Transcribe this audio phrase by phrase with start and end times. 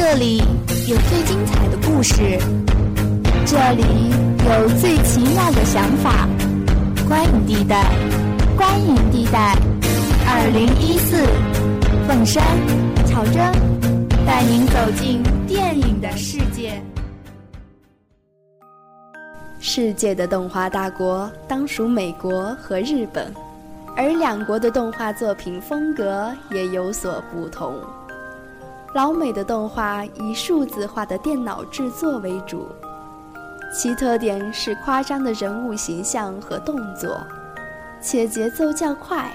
[0.00, 0.38] 这里
[0.86, 2.14] 有最精彩的故事，
[3.44, 3.82] 这里
[4.46, 6.28] 有最奇妙的想法。
[7.08, 7.84] 观影地带，
[8.56, 9.56] 观影地带，
[10.24, 11.16] 二零一四，
[12.06, 12.44] 凤山、
[13.06, 13.34] 巧珍
[14.24, 16.80] 带您走进电影的世界。
[19.58, 23.34] 世界的动画大国当属美国和日本，
[23.96, 27.74] 而两国的动画作品风格也有所不同。
[28.94, 32.66] 老美的动画以数字化的电脑制作为主，
[33.72, 37.20] 其特点是夸张的人物形象和动作，
[38.00, 39.30] 且节奏较快，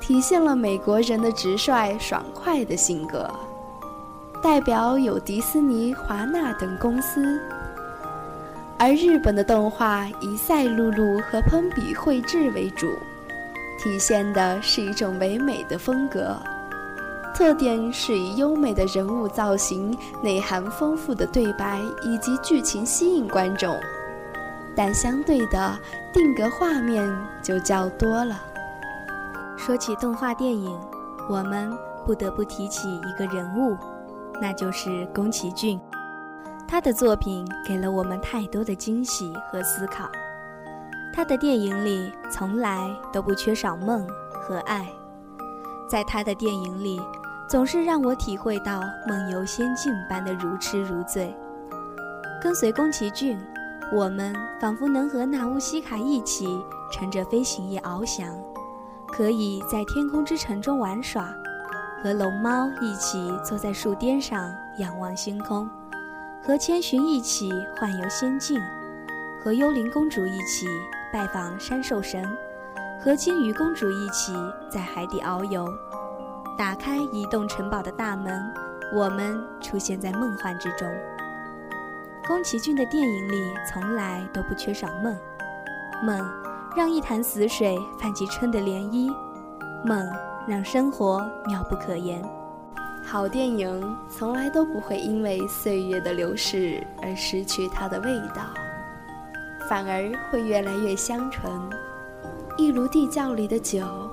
[0.00, 3.30] 体现了美国人的直率爽快的性格。
[4.42, 7.40] 代表有迪士尼、华纳等公司，
[8.76, 12.88] 而日本的动画以赛璐璐和喷笔绘制为主，
[13.78, 16.36] 体现的是一种唯美的风格。
[17.42, 23.76] 特点是以优美的人物造型、内涵丰富的对白以及剧情吸引观众，
[24.76, 25.76] 但相对的
[26.12, 27.04] 定格画面
[27.42, 28.40] 就较多了。
[29.56, 30.78] 说起动画电影，
[31.28, 31.76] 我们
[32.06, 33.76] 不得不提起一个人物，
[34.40, 35.80] 那就是宫崎骏。
[36.68, 40.08] 他的作品给了我们太多的惊喜和思考。
[41.12, 44.88] 他的电影里从来都不缺少梦和爱，
[45.90, 47.00] 在他的电影里。
[47.52, 51.36] 总是让我体会到梦游仙境般的如痴如醉。
[52.40, 53.38] 跟随宫崎骏，
[53.92, 56.58] 我们仿佛能和纳乌西卡一起
[56.90, 58.26] 乘着飞行翼翱翔，
[59.08, 61.28] 可以在天空之城中玩耍，
[62.02, 65.68] 和龙猫一起坐在树巅上仰望星空，
[66.42, 68.58] 和千寻一起幻游仙境，
[69.44, 70.66] 和幽灵公主一起
[71.12, 72.26] 拜访山兽神，
[73.04, 74.32] 和鲸鱼公主一起
[74.70, 75.68] 在海底遨游。
[76.56, 78.52] 打开移动城堡的大门，
[78.94, 80.86] 我们出现在梦幻之中。
[82.26, 85.16] 宫崎骏的电影里从来都不缺少梦，
[86.04, 86.30] 梦
[86.76, 89.12] 让一潭死水泛起春的涟漪，
[89.84, 90.08] 梦
[90.46, 92.22] 让生活妙不可言。
[93.04, 98.42] 好电影从来都不会因为岁月的流逝而失去它的味道，
[99.68, 101.50] 反而会越来越香醇，
[102.56, 103.80] 一如地窖里的酒。《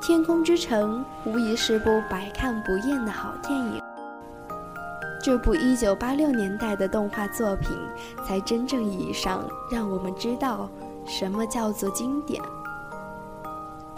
[0.00, 3.82] 天空之城》无疑是部百看不厌的好电影。
[5.20, 7.76] 这部1986年代的动画作品，
[8.24, 10.70] 才真正意义上让我们知道
[11.04, 12.40] 什么叫做经典。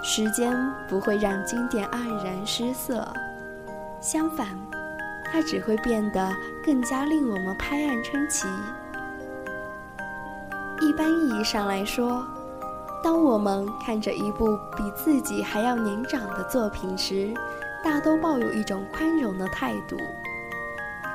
[0.02, 0.56] 时间
[0.88, 3.06] 不会让经典黯然失色，
[4.00, 4.48] 相反，
[5.30, 6.34] 它只会变得
[6.64, 8.48] 更加令我们拍案称奇。
[10.80, 12.26] 一般意义上来说。
[13.02, 17.32] 当我们看着一部比自己还要年长的作品时，
[17.82, 19.96] 大都抱有一种宽容的态度。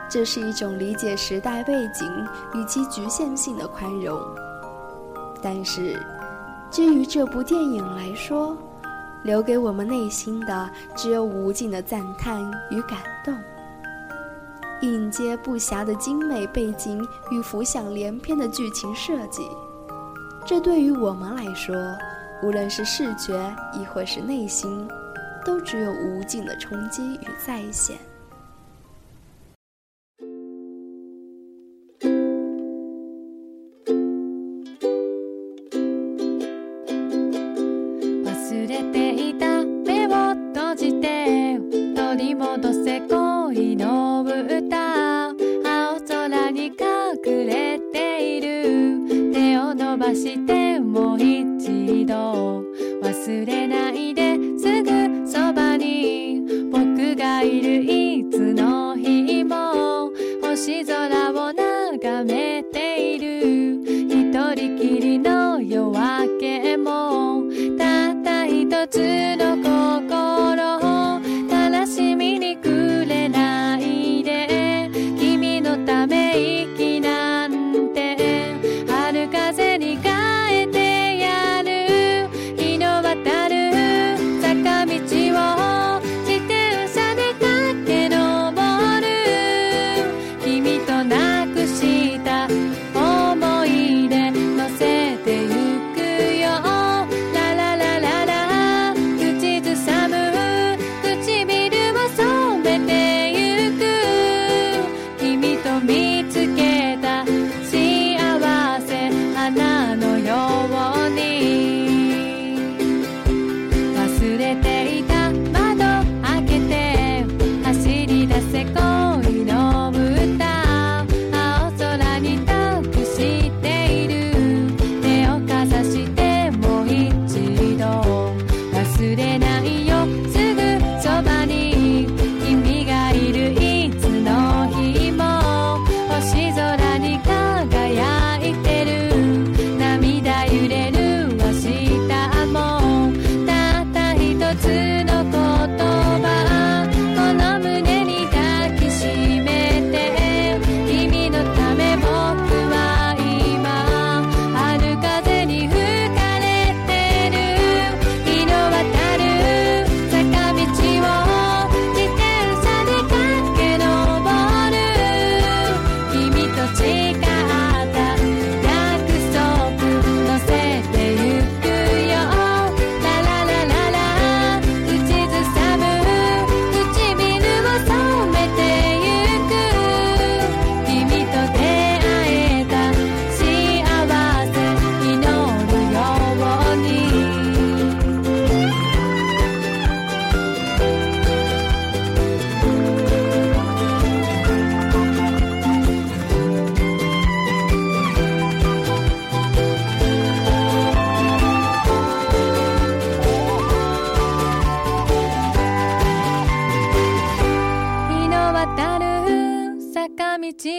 [0.10, 2.08] 这是一种理解时代背景
[2.54, 4.20] 与其局限性的宽容。
[5.42, 6.00] 但是，
[6.72, 8.58] 至于这部电影来说，
[9.24, 12.42] 留给我们内心的只有无尽的赞叹
[12.72, 13.36] 与感动。
[14.82, 19.48] 应接不暇的精美背景与浮想联翩的剧情设计。
[20.46, 21.76] 这对于我们来说，
[22.44, 23.34] 无论是视觉
[23.74, 24.88] 亦或是内心，
[25.44, 27.98] 都只有无尽的冲击与再现。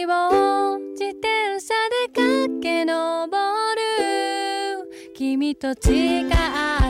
[0.05, 1.75] を自転車
[2.05, 4.89] で駆け上る。
[5.13, 6.29] 君と誓っ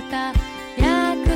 [0.09, 0.33] た
[0.81, 1.26] 約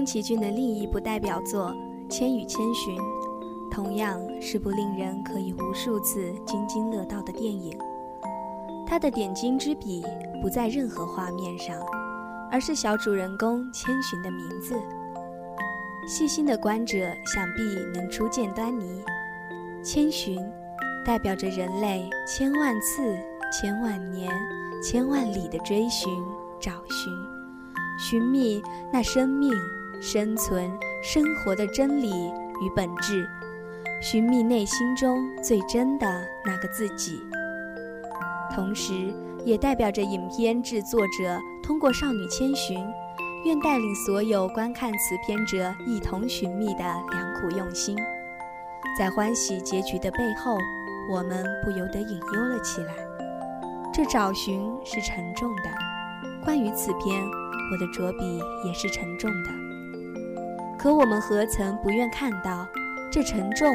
[0.00, 1.70] 宫崎骏的另一部代表作
[2.08, 2.96] 《千与千寻》，
[3.70, 7.78] 同样是部令人可以无数次津津乐道的电影。
[8.86, 10.02] 他的点睛之笔
[10.40, 11.76] 不在任何画面上，
[12.50, 14.74] 而是小主人公千寻的名字。
[16.08, 17.62] 细心的观者想必
[17.92, 19.02] 能初见端倪。
[19.84, 20.42] 千寻
[21.04, 23.02] 代表着人类千万次、
[23.52, 24.32] 千万年、
[24.82, 26.10] 千万里的追寻、
[26.58, 27.12] 找寻、
[27.98, 29.52] 寻觅那生命。
[30.00, 30.70] 生存
[31.02, 32.10] 生活的真理
[32.62, 33.28] 与本质，
[34.00, 36.06] 寻觅内心中最真的
[36.44, 37.20] 那个自己，
[38.54, 39.12] 同时
[39.44, 42.78] 也代表着影片制作者通过少女千寻，
[43.44, 47.94] 愿带领所有观看此片者一同寻觅的良苦用心。
[48.98, 50.56] 在欢喜结局的背后，
[51.12, 52.94] 我们不由得隐忧了起来。
[53.92, 55.64] 这找寻是沉重的，
[56.42, 57.22] 关于此片，
[57.70, 59.69] 我的着笔也是沉重的。
[60.80, 62.66] 可我们何曾不愿看到，
[63.12, 63.68] 这沉重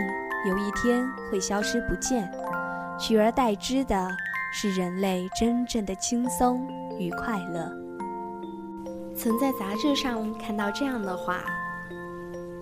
[0.50, 2.28] 有一天会消失不见，
[2.98, 4.10] 取而代之的
[4.52, 7.72] 是人类真正的轻松与快乐。
[9.16, 11.44] 曾在杂志上看到这样的话：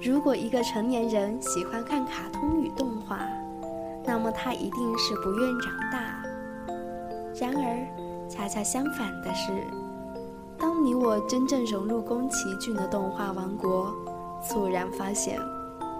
[0.01, 3.21] 如果一个成年人喜欢看卡通与动画，
[4.03, 6.21] 那么他一定是不愿长大。
[7.39, 9.53] 然而，恰恰相反的是，
[10.59, 13.95] 当你我真正融入宫崎骏的动画王国，
[14.43, 15.39] 猝然发现，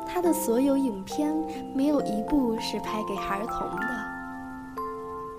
[0.05, 1.33] 他的所有影片
[1.73, 3.87] 没有一部是拍给儿童的，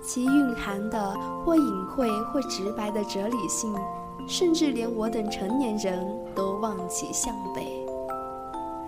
[0.03, 3.75] 其蕴含的或隐晦或直白的哲理性，
[4.27, 7.87] 甚至连我等成年人都望其项背，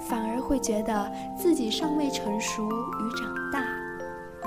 [0.00, 3.62] 反而会觉得自己尚未成熟与长大，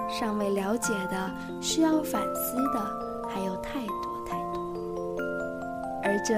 [0.10, 4.62] 尚未了解的、需要反思的还有太多太多，
[6.04, 6.36] 而这。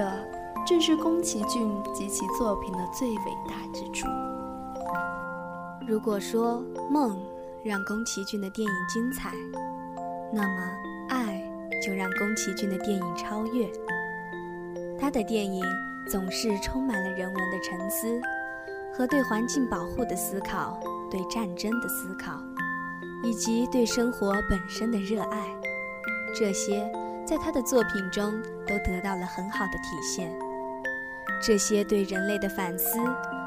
[0.64, 4.06] 正是宫崎骏及其作品的最伟大之处。
[5.86, 7.18] 如果说梦
[7.64, 9.32] 让宫崎骏的电影精彩，
[10.32, 10.72] 那么
[11.08, 11.42] 爱
[11.84, 13.68] 就让宫崎骏的电影超越。
[14.98, 15.64] 他的电影
[16.08, 18.20] 总是充满了人文的沉思
[18.94, 20.78] 和对环境保护的思考，
[21.10, 22.40] 对战争的思考，
[23.24, 25.44] 以及对生活本身的热爱。
[26.32, 26.88] 这些
[27.26, 28.32] 在他的作品中
[28.66, 30.32] 都得到了很好的体现。
[31.42, 32.98] 这些对人类的反思，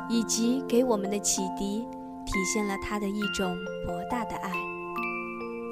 [0.10, 1.88] 以及给我们的启迪，
[2.26, 3.56] 体现了他的一种
[3.86, 4.52] 博大的爱。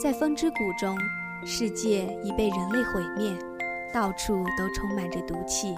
[0.01, 0.97] 在风之谷中，
[1.45, 3.33] 世界已被人类毁灭，
[3.93, 5.75] 到处都充满着毒气，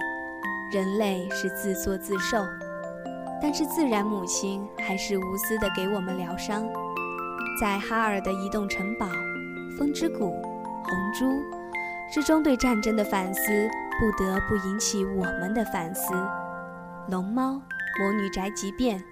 [0.72, 2.44] 人类是自作自受。
[3.42, 6.66] 但是自然母亲还是无私地给我们疗伤。
[7.60, 9.06] 在哈尔的移动城堡、
[9.78, 11.26] 风之谷、红珠
[12.12, 13.68] 之中，对战争的反思。
[13.98, 16.12] 不得不引起我们的反思。
[17.08, 17.52] 龙猫、
[17.98, 19.02] 魔女宅急便、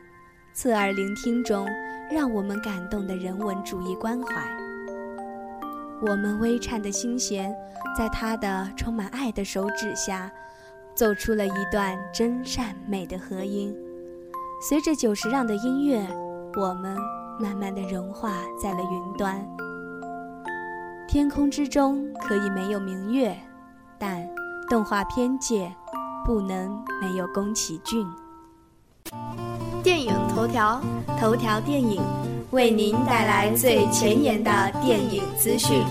[0.52, 1.66] 侧耳聆听中，
[2.10, 4.42] 让我们感动的人文主义关怀。
[6.02, 7.50] 我们微颤的心弦，
[7.96, 10.30] 在他的充满爱的手指下，
[10.94, 13.74] 奏出了一段真善美的和音。
[14.68, 16.06] 随着久石让的音乐，
[16.56, 16.94] 我们
[17.40, 19.42] 慢慢的融化在了云端。
[21.14, 23.32] 天空之中可以没有明月，
[24.00, 24.28] 但。
[24.68, 25.72] 动画片界
[26.24, 28.04] 不能没有宫崎骏。
[29.80, 30.80] 电影头条，
[31.16, 32.02] 头条电影，
[32.50, 34.50] 为您带来最前沿的
[34.82, 35.84] 电影资讯。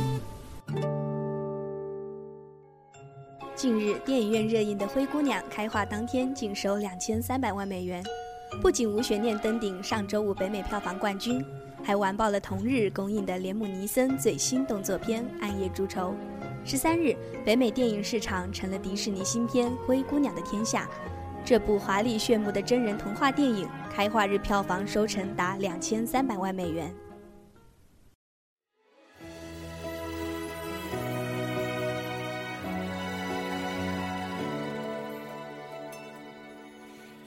[3.56, 8.04] 近日，电影院热映的《灰姑娘》开画当天净收两千三百万美元，
[8.62, 11.42] 不仅无悬念登顶上周五北美票房冠军，
[11.84, 16.12] 还完爆了同日公映的连姆尼森最新动作片《暗夜诸仇》。
[16.66, 17.14] 十三日，
[17.46, 20.86] 北美电影市场成了迪士尼新片《灰姑娘的天下》。
[21.44, 26.90] 这部华丽炫目的真人童话电影，开画日票房收成达两千三百万美元。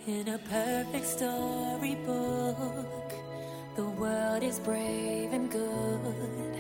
[0.09, 1.97] In a perfect story
[3.77, 6.55] the world is brave and good.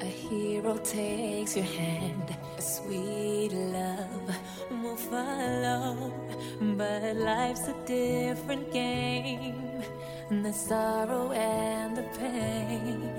[0.00, 4.36] A hero takes your hand, a sweet love
[4.70, 6.12] will follow.
[6.60, 9.82] But life's a different game,
[10.30, 13.10] the sorrow and the pain.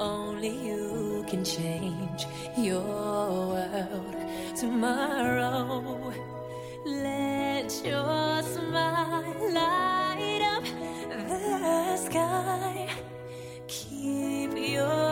[0.00, 2.26] Only you can change
[2.58, 4.16] your world
[4.56, 6.12] tomorrow.
[6.84, 9.91] Let your smile light
[12.12, 12.88] sky.
[13.68, 15.11] Keep your